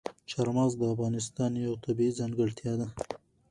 [0.29, 2.87] چار مغز د افغانستان یوه طبیعي ځانګړتیا ده.